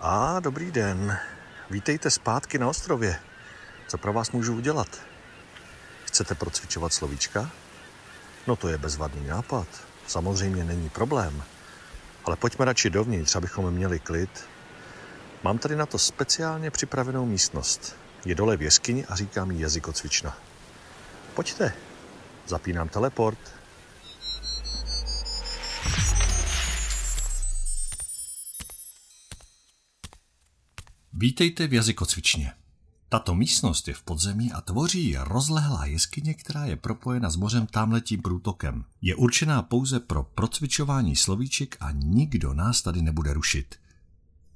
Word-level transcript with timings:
A 0.00 0.40
dobrý 0.40 0.70
den. 0.70 1.18
Vítejte 1.70 2.10
zpátky 2.10 2.58
na 2.58 2.68
ostrově. 2.68 3.20
Co 3.88 3.98
pro 3.98 4.12
vás 4.12 4.30
můžu 4.30 4.56
udělat? 4.56 4.88
Chcete 6.04 6.34
procvičovat 6.34 6.92
slovíčka? 6.92 7.50
No 8.46 8.56
to 8.56 8.68
je 8.68 8.78
bezvadný 8.78 9.26
nápad. 9.26 9.66
Samozřejmě 10.06 10.64
není 10.64 10.88
problém. 10.88 11.42
Ale 12.24 12.36
pojďme 12.36 12.64
radši 12.64 12.90
dovnitř, 12.90 13.36
abychom 13.36 13.70
měli 13.70 14.00
klid. 14.00 14.44
Mám 15.42 15.58
tady 15.58 15.76
na 15.76 15.86
to 15.86 15.98
speciálně 15.98 16.70
připravenou 16.70 17.26
místnost. 17.26 17.96
Je 18.24 18.34
dole 18.34 18.56
v 18.56 18.62
jeskyni 18.62 19.06
a 19.06 19.16
říkám 19.16 19.50
jí 19.50 19.60
jazykocvična. 19.60 20.36
Pojďte. 21.34 21.72
Zapínám 22.46 22.88
teleport. 22.88 23.57
Vítejte 31.20 31.66
v 31.66 31.72
jazykocvičně. 31.72 32.52
Tato 33.08 33.34
místnost 33.34 33.88
je 33.88 33.94
v 33.94 34.02
podzemí 34.02 34.52
a 34.52 34.60
tvoří 34.60 35.16
rozlehlá 35.16 35.86
jeskyně, 35.86 36.34
která 36.34 36.64
je 36.64 36.76
propojena 36.76 37.30
s 37.30 37.36
mořem 37.36 37.66
tamletím 37.66 38.22
průtokem. 38.22 38.84
Je 39.02 39.16
určená 39.16 39.62
pouze 39.62 40.00
pro 40.00 40.22
procvičování 40.22 41.16
slovíček 41.16 41.76
a 41.80 41.90
nikdo 41.90 42.54
nás 42.54 42.82
tady 42.82 43.02
nebude 43.02 43.32
rušit. 43.32 43.74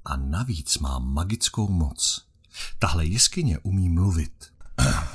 A 0.05 0.15
navíc 0.17 0.77
má 0.77 0.99
magickou 0.99 1.67
moc. 1.67 2.27
Tahle 2.79 3.05
jeskyně 3.05 3.59
umí 3.59 3.89
mluvit. 3.89 4.53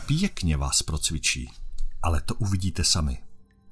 Pěkně 0.07 0.57
vás 0.57 0.83
procvičí, 0.83 1.51
ale 2.03 2.21
to 2.21 2.35
uvidíte 2.35 2.85
sami. 2.85 3.23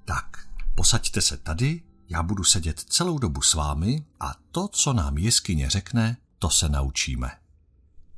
Tak, 0.04 0.48
posaďte 0.74 1.22
se 1.22 1.36
tady, 1.36 1.82
já 2.08 2.22
budu 2.22 2.44
sedět 2.44 2.80
celou 2.80 3.18
dobu 3.18 3.42
s 3.42 3.54
vámi 3.54 4.04
a 4.20 4.34
to, 4.50 4.68
co 4.68 4.92
nám 4.92 5.18
jeskyně 5.18 5.70
řekne, 5.70 6.16
to 6.38 6.50
se 6.50 6.68
naučíme. 6.68 7.45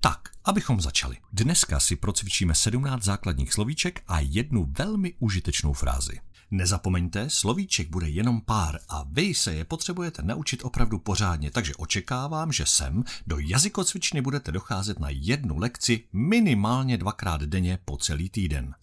Tak, 0.00 0.28
abychom 0.44 0.80
začali. 0.80 1.16
Dneska 1.32 1.80
si 1.80 1.96
procvičíme 1.96 2.54
17 2.54 3.02
základních 3.02 3.52
slovíček 3.52 4.02
a 4.06 4.20
jednu 4.20 4.72
velmi 4.78 5.14
užitečnou 5.18 5.72
frázi. 5.72 6.20
Nezapomeňte, 6.50 7.30
slovíček 7.30 7.90
bude 7.90 8.08
jenom 8.08 8.40
pár 8.40 8.78
a 8.88 9.04
vy 9.12 9.34
se 9.34 9.54
je 9.54 9.64
potřebujete 9.64 10.22
naučit 10.22 10.64
opravdu 10.64 10.98
pořádně, 10.98 11.50
takže 11.50 11.74
očekávám, 11.74 12.52
že 12.52 12.66
sem 12.66 13.04
do 13.26 13.38
jazykocvičny 13.38 14.20
budete 14.20 14.52
docházet 14.52 14.98
na 14.98 15.08
jednu 15.10 15.58
lekci 15.58 16.04
minimálně 16.12 16.98
dvakrát 16.98 17.42
denně 17.42 17.78
po 17.84 17.96
celý 17.96 18.30
týden. 18.30 18.74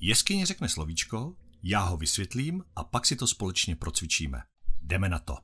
Jeskyně 0.00 0.46
řekne 0.46 0.68
slovíčko, 0.68 1.34
já 1.62 1.80
ho 1.80 1.96
vysvětlím 1.96 2.64
a 2.76 2.84
pak 2.84 3.06
si 3.06 3.16
to 3.16 3.26
společně 3.26 3.76
procvičíme. 3.76 4.42
Jdeme 4.82 5.08
na 5.08 5.18
to. 5.18 5.38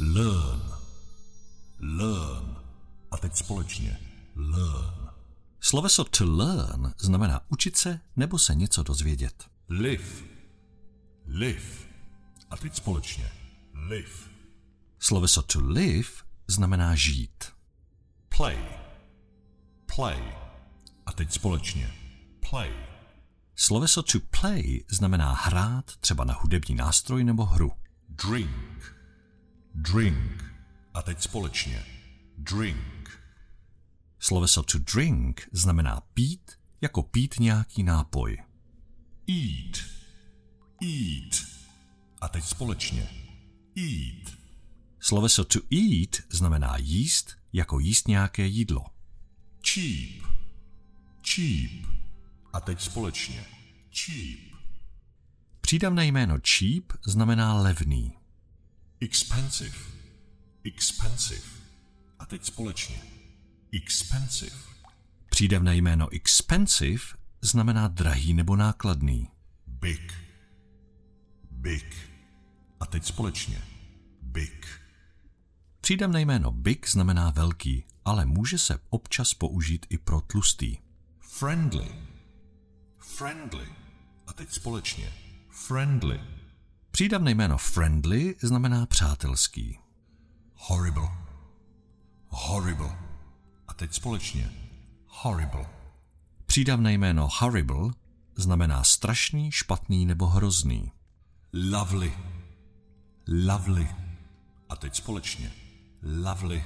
Learn. 0.00 0.62
Learn. 1.78 2.56
A 3.10 3.16
teď 3.16 3.36
společně. 3.36 4.00
Learn. 4.36 5.08
Sloveso 5.60 6.04
to 6.04 6.24
learn 6.36 6.92
znamená 6.98 7.40
učit 7.48 7.76
se 7.76 8.00
nebo 8.16 8.38
se 8.38 8.54
něco 8.54 8.82
dozvědět. 8.82 9.44
Live. 9.68 10.04
Live. 11.26 11.90
A 12.50 12.56
teď 12.56 12.76
společně. 12.76 13.32
Live. 13.88 14.08
Sloveso 14.98 15.42
to 15.42 15.60
live 15.60 16.08
znamená 16.46 16.94
žít. 16.94 17.44
Play. 18.36 18.58
Play. 19.96 20.34
A 21.06 21.12
teď 21.12 21.32
společně. 21.32 21.94
Play. 22.50 22.86
Sloveso 23.56 24.02
to 24.02 24.18
play 24.40 24.84
znamená 24.90 25.32
hrát 25.32 25.96
třeba 25.96 26.24
na 26.24 26.34
hudební 26.34 26.74
nástroj 26.74 27.24
nebo 27.24 27.44
hru. 27.44 27.72
Drink. 28.08 28.99
Drink. 29.74 30.44
A 30.94 31.02
teď 31.02 31.20
společně. 31.20 31.84
Drink. 32.38 33.20
Sloveso 34.18 34.62
to 34.62 34.78
drink 34.78 35.48
znamená 35.52 36.00
pít, 36.14 36.50
jako 36.80 37.02
pít 37.02 37.34
nějaký 37.40 37.82
nápoj. 37.82 38.38
Eat. 39.28 39.76
Eat. 40.82 41.46
A 42.20 42.28
teď 42.28 42.44
společně. 42.44 43.08
Eat. 43.76 44.36
Sloveso 45.00 45.44
to 45.44 45.58
eat 45.72 46.16
znamená 46.30 46.76
jíst, 46.76 47.36
jako 47.52 47.78
jíst 47.78 48.08
nějaké 48.08 48.46
jídlo. 48.46 48.84
Cheap. 49.68 50.24
Cheap. 51.28 51.86
A 52.52 52.60
teď 52.60 52.80
společně. 52.80 53.44
Cheap. 53.98 54.40
Přídavné 55.60 56.06
jméno 56.06 56.38
cheap 56.48 56.84
znamená 57.06 57.54
levný. 57.54 58.19
Expensive. 59.02 59.76
Expensive. 60.64 61.46
A 62.18 62.26
teď 62.26 62.44
společně. 62.44 63.02
Expensive. 63.72 64.56
Přídavné 65.30 65.76
jméno 65.76 66.08
expensive 66.12 67.04
znamená 67.40 67.88
drahý 67.88 68.34
nebo 68.34 68.56
nákladný. 68.56 69.28
Big. 69.66 70.12
Big. 71.50 71.96
A 72.80 72.86
teď 72.86 73.04
společně. 73.04 73.62
Big. 74.22 74.66
Přídavné 75.80 76.20
jméno 76.20 76.52
big 76.52 76.88
znamená 76.88 77.30
velký, 77.30 77.84
ale 78.04 78.26
může 78.26 78.58
se 78.58 78.78
občas 78.90 79.34
použít 79.34 79.86
i 79.88 79.98
pro 79.98 80.20
tlustý. 80.20 80.76
Friendly. 81.20 81.94
Friendly. 82.98 83.68
A 84.26 84.32
teď 84.32 84.52
společně. 84.52 85.12
Friendly. 85.50 86.39
Přídavné 87.00 87.30
jméno 87.30 87.58
friendly 87.58 88.36
znamená 88.40 88.86
přátelský. 88.86 89.78
Horrible. 90.54 91.08
Horrible. 92.28 92.98
A 93.68 93.74
teď 93.74 93.94
společně. 93.94 94.50
Horrible. 95.06 95.66
Přídavné 96.46 96.92
jméno 96.92 97.28
horrible 97.38 97.90
znamená 98.36 98.84
strašný, 98.84 99.52
špatný 99.52 100.06
nebo 100.06 100.26
hrozný. 100.26 100.92
Lovely. 101.70 102.12
Lovely. 103.46 103.88
A 104.68 104.76
teď 104.76 104.96
společně. 104.96 105.52
Lovely. 106.02 106.64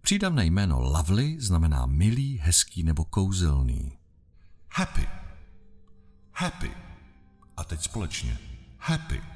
Přídavné 0.00 0.46
jméno 0.46 0.80
lovely 0.80 1.40
znamená 1.40 1.86
milý, 1.86 2.38
hezký 2.38 2.82
nebo 2.82 3.04
kouzelný. 3.04 3.98
Happy. 4.70 5.08
Happy. 6.32 6.70
A 7.56 7.64
teď 7.64 7.82
společně. 7.82 8.38
Happy. 8.78 9.33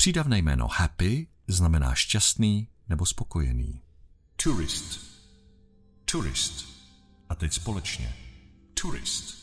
Přídavné 0.00 0.38
jméno 0.38 0.68
happy 0.68 1.26
znamená 1.48 1.94
šťastný 1.94 2.68
nebo 2.88 3.06
spokojený. 3.06 3.82
Tourist. 4.42 5.00
Tourist. 6.04 6.66
A 7.28 7.34
teď 7.34 7.52
společně. 7.52 8.16
Tourist. 8.80 9.38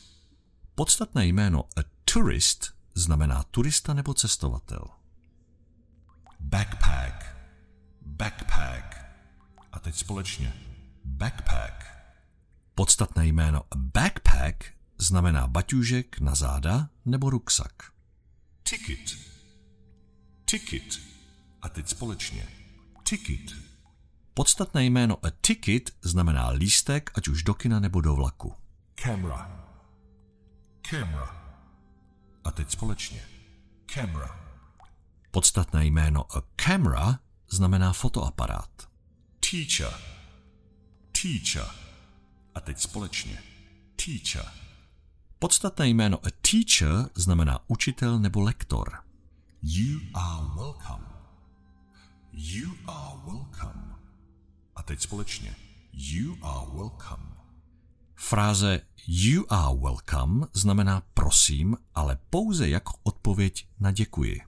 Podstatné 0.76 1.28
jméno 1.28 1.64
a 1.64 1.80
tourist 2.14 2.74
znamená 2.94 3.44
turista 3.44 3.94
nebo 3.94 4.14
cestovatel. 4.14 4.88
Backpack. 6.40 7.36
Backpack. 8.02 8.96
A 9.72 9.80
teď 9.80 9.96
společně. 9.96 10.54
Backpack. 11.06 11.86
Podstatné 12.76 13.28
jméno 13.28 13.64
backpack 13.76 14.64
znamená 14.98 15.48
baťůžek 15.48 16.20
na 16.20 16.36
záda 16.36 16.90
nebo 17.06 17.30
ruksak. 17.30 17.74
Ticket. 18.64 19.25
Ticket. 20.60 21.00
A 21.62 21.70
teď 21.70 21.88
společně. 21.88 22.48
Ticket. 23.04 23.58
Podstatné 24.34 24.86
jméno 24.86 25.26
a 25.26 25.30
ticket 25.42 25.92
znamená 26.02 26.50
lístek, 26.50 27.12
ať 27.16 27.28
už 27.28 27.44
do 27.44 27.54
kina 27.54 27.80
nebo 27.80 28.02
do 28.02 28.16
vlaku. 28.16 28.54
Camera. 28.96 29.66
Camera. 30.90 31.58
A 32.44 32.52
teď 32.52 32.72
společně. 32.72 33.22
Camera. 33.86 34.56
Podstatné 35.32 35.86
jméno 35.86 36.38
a 36.38 36.44
camera 36.56 37.20
znamená 37.50 37.94
fotoaparát. 37.94 38.90
Teacher. 39.52 40.00
Teacher. 41.22 41.76
A 42.56 42.60
teď 42.60 42.80
společně. 42.80 43.44
Teacher. 44.06 44.52
Podstatné 45.40 45.88
jméno 45.88 46.18
a 46.26 46.30
teacher 46.42 47.10
znamená 47.16 47.60
učitel 47.68 48.20
nebo 48.20 48.42
lektor. 48.42 49.05
You 49.68 50.00
are 50.14 50.44
welcome. 50.56 51.06
You 52.32 52.70
are 52.88 53.18
welcome. 53.26 53.96
A 54.76 54.84
teď 54.84 55.02
společně. 55.02 55.56
You 55.94 56.38
are 56.42 56.68
welcome. 56.74 57.24
Fráze 58.16 58.82
you 59.08 59.46
are 59.50 59.78
welcome 59.78 60.48
znamená 60.54 61.04
prosím, 61.14 61.78
ale 61.96 62.18
pouze 62.30 62.70
jako 62.70 62.94
odpověď 63.04 63.68
na 63.80 63.92
děkuji. 63.92 64.42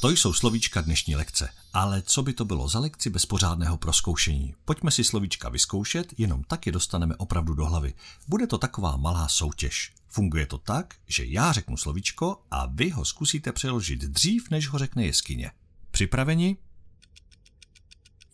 To 0.00 0.10
jsou 0.10 0.32
slovíčka 0.32 0.80
dnešní 0.80 1.16
lekce. 1.16 1.48
Ale 1.72 2.02
co 2.02 2.22
by 2.22 2.32
to 2.32 2.44
bylo 2.44 2.68
za 2.68 2.78
lekci 2.78 3.10
bez 3.10 3.26
pořádného 3.26 3.78
proskoušení? 3.78 4.54
Pojďme 4.64 4.90
si 4.90 5.04
slovíčka 5.04 5.48
vyzkoušet, 5.48 6.14
jenom 6.18 6.44
tak 6.44 6.66
je 6.66 6.72
dostaneme 6.72 7.16
opravdu 7.16 7.54
do 7.54 7.66
hlavy. 7.66 7.94
Bude 8.28 8.46
to 8.46 8.58
taková 8.58 8.96
malá 8.96 9.28
soutěž. 9.28 9.92
Funguje 10.08 10.46
to 10.46 10.58
tak, 10.58 10.94
že 11.06 11.24
já 11.24 11.52
řeknu 11.52 11.76
slovíčko 11.76 12.42
a 12.50 12.66
vy 12.66 12.90
ho 12.90 13.04
zkusíte 13.04 13.52
přeložit 13.52 14.00
dřív, 14.00 14.50
než 14.50 14.68
ho 14.68 14.78
řekne 14.78 15.06
jeskyně. 15.06 15.50
Připraveni? 15.90 16.56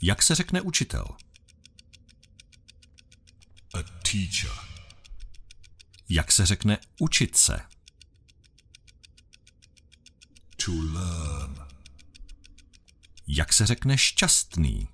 Jak 0.02 0.22
se 0.22 0.34
řekne 0.34 0.60
učitel? 0.60 1.04
A 3.74 3.82
teacher. 3.82 4.58
Jak 6.08 6.32
se 6.32 6.46
řekne 6.46 6.78
učit 6.98 7.36
se? 7.36 7.60
To 10.64 10.72
learn. 10.72 11.41
Jak 13.26 13.52
se 13.52 13.66
řekne 13.66 13.98
šťastný? 13.98 14.88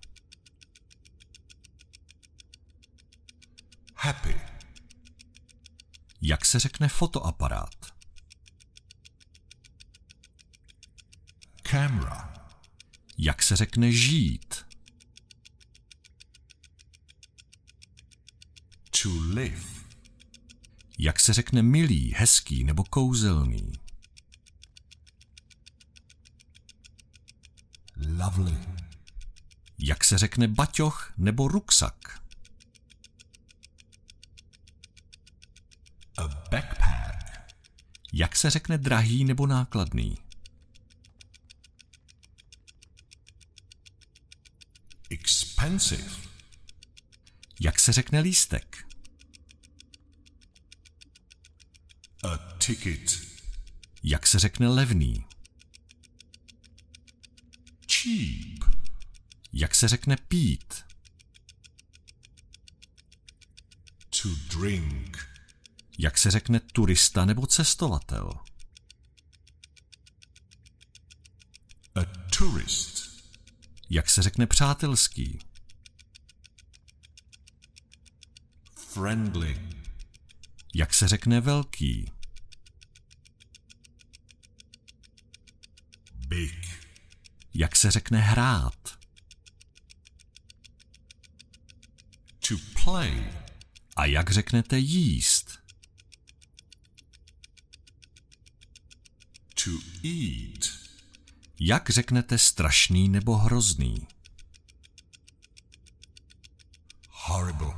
Happy. 3.95 4.41
Jak 6.21 6.45
se 6.45 6.59
řekne 6.59 6.89
fotoaparát? 6.89 7.95
Camera. 11.63 12.35
Jak 13.19 13.43
se 13.43 13.57
řekne 13.57 13.93
žít? 13.93 14.67
To 19.03 19.09
live. 19.29 19.79
Jak 20.99 21.21
se 21.21 21.33
řekne 21.33 21.63
milý, 21.63 22.15
hezký 22.17 22.65
nebo 22.65 22.85
kouzelný? 22.85 23.73
Lovely. 28.19 28.59
Jak 29.79 30.05
se 30.05 30.19
řekne 30.19 30.49
baťoch 30.49 31.13
nebo 31.17 31.49
ruksak? 31.49 32.23
A 36.19 36.29
backpack. 36.29 37.55
Jak 38.13 38.37
se 38.37 38.51
řekne 38.51 38.79
drahý 38.79 39.25
nebo 39.25 39.47
nákladný? 39.47 40.19
Expensive. 45.11 46.11
Jak 47.61 47.79
se 47.79 47.93
řekne 47.93 48.21
lístek? 48.21 48.87
A 52.25 52.37
ticket. 52.37 53.21
Jak 54.03 54.27
se 54.27 54.39
řekne 54.39 54.69
levný? 54.69 55.25
Cheap. 58.19 58.75
Jak 59.53 59.75
se 59.75 59.89
řekne 59.89 60.17
pít? 60.17 60.85
To 64.23 64.29
drink. 64.29 65.29
Jak 65.99 66.19
se 66.19 66.31
řekne 66.31 66.61
turista 66.61 67.25
nebo 67.25 67.47
cestovatel? 67.47 68.31
A 71.95 72.05
tourist. 72.39 73.23
Jak 73.91 74.11
se 74.11 74.23
řekne 74.23 74.47
přátelský? 74.47 75.39
Friendly. 78.93 79.69
Jak 80.75 80.95
se 80.95 81.09
řekne 81.09 81.41
velký? 81.41 82.13
Big. 86.15 86.78
Jak 87.61 87.77
se 87.77 87.91
řekne 87.91 88.21
hrát? 88.21 88.99
To 92.49 92.55
play. 92.85 93.33
A 93.97 94.05
jak 94.05 94.31
řeknete 94.31 94.79
jíst? 94.79 95.59
To 99.65 99.71
eat. 100.05 100.71
Jak 101.61 101.91
řeknete 101.91 102.39
strašný 102.39 103.09
nebo 103.09 103.37
hrozný? 103.37 104.07
Horrible. 107.11 107.75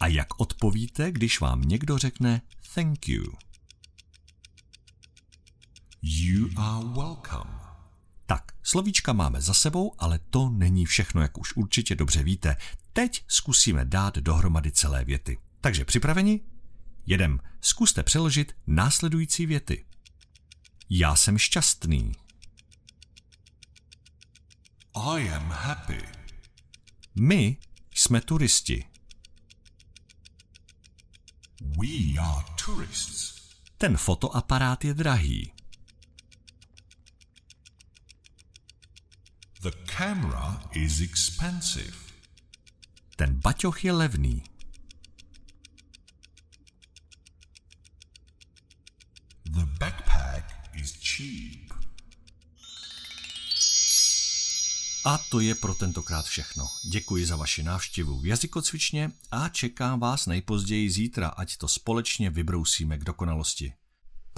A 0.00 0.06
jak 0.06 0.40
odpovíte, 0.40 1.12
když 1.12 1.40
vám 1.40 1.62
někdo 1.62 1.98
řekne 1.98 2.42
thank 2.74 3.08
you? 3.08 3.32
You 6.02 6.50
are 6.56 6.84
welcome. 6.86 7.59
Tak, 8.30 8.52
slovíčka 8.62 9.12
máme 9.12 9.40
za 9.40 9.54
sebou, 9.54 9.94
ale 9.98 10.18
to 10.18 10.48
není 10.48 10.86
všechno, 10.86 11.22
jak 11.22 11.38
už 11.38 11.56
určitě 11.56 11.94
dobře 11.94 12.22
víte. 12.22 12.56
Teď 12.92 13.24
zkusíme 13.28 13.84
dát 13.84 14.18
dohromady 14.18 14.72
celé 14.72 15.04
věty. 15.04 15.38
Takže 15.60 15.84
připraveni? 15.84 16.40
Jedem. 17.06 17.40
Zkuste 17.60 18.02
přeložit 18.02 18.56
následující 18.66 19.46
věty. 19.46 19.84
Já 20.90 21.16
jsem 21.16 21.38
šťastný. 21.38 22.12
I 24.94 25.30
am 25.30 25.50
happy. 25.50 26.02
My 27.14 27.56
jsme 27.94 28.20
turisti. 28.20 28.84
We 31.60 32.20
are 32.20 32.46
tourists. 32.64 33.34
Ten 33.78 33.96
fotoaparát 33.96 34.84
je 34.84 34.94
drahý. 34.94 35.52
The 39.62 39.72
camera 39.96 40.62
is 40.72 41.00
expensive. 41.00 41.92
Ten 43.16 43.40
baťoch 43.40 43.84
je 43.84 43.92
levný. 43.92 44.42
The 49.44 49.66
backpack 49.78 50.44
is 50.74 50.96
cheap. 50.96 51.72
A 55.04 55.18
to 55.18 55.40
je 55.40 55.54
pro 55.54 55.74
tentokrát 55.74 56.26
všechno. 56.26 56.68
Děkuji 56.84 57.26
za 57.26 57.36
vaši 57.36 57.62
návštěvu 57.62 58.20
v 58.20 58.26
jazykocvičně 58.26 59.12
a 59.30 59.48
čekám 59.48 60.00
vás 60.00 60.26
nejpozději 60.26 60.90
zítra, 60.90 61.28
ať 61.28 61.56
to 61.56 61.68
společně 61.68 62.30
vybrousíme 62.30 62.98
k 62.98 63.04
dokonalosti. 63.04 63.72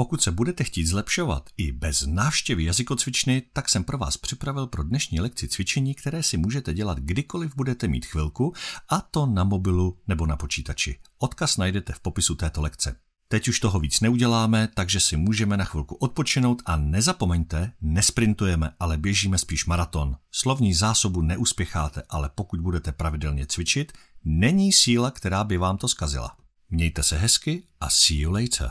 Pokud 0.03 0.23
se 0.23 0.31
budete 0.31 0.65
chtít 0.65 0.87
zlepšovat 0.87 1.51
i 1.57 1.73
bez 1.73 2.07
návštěvy 2.07 2.65
jazykocvičny, 2.65 3.43
tak 3.53 3.69
jsem 3.69 3.85
pro 3.85 3.99
vás 3.99 4.17
připravil 4.17 4.67
pro 4.67 4.83
dnešní 4.83 5.21
lekci 5.21 5.49
cvičení, 5.49 5.95
které 5.95 6.23
si 6.23 6.37
můžete 6.37 6.75
dělat 6.75 6.99
kdykoliv 6.99 7.57
budete 7.57 7.89
mít 7.89 8.07
chvilku, 8.07 8.53
a 8.89 9.01
to 9.01 9.27
na 9.27 9.45
mobilu 9.45 9.99
nebo 10.09 10.27
na 10.27 10.37
počítači. 10.37 10.99
Odkaz 11.19 11.57
najdete 11.57 11.93
v 11.93 12.01
popisu 12.01 12.35
této 12.35 12.63
lekce. 12.63 12.97
Teď 13.29 13.49
už 13.49 13.61
toho 13.61 13.81
víc 13.81 14.01
neuděláme, 14.01 14.69
takže 14.75 15.01
si 15.01 15.17
můžeme 15.17 15.57
na 15.57 15.65
chvilku 15.65 15.95
odpočinout 15.95 16.63
a 16.67 16.77
nezapomeňte, 16.77 17.73
nesprintujeme, 17.81 18.71
ale 18.81 18.99
běžíme 18.99 19.39
spíš 19.39 19.67
maraton. 19.67 20.17
Slovní 20.31 20.75
zásobu 20.75 21.23
neuspěcháte, 21.23 22.03
ale 22.09 22.31
pokud 22.35 22.61
budete 22.61 22.93
pravidelně 22.93 23.47
cvičit, 23.47 23.93
není 24.25 24.73
síla, 24.73 25.11
která 25.11 25.45
by 25.45 25.57
vám 25.57 25.77
to 25.77 25.89
zkazila. 25.89 26.37
Mějte 26.71 27.03
se 27.03 27.19
hezky 27.19 27.63
a 27.81 27.91
see 27.91 28.19
you 28.19 28.31
later. 28.31 28.71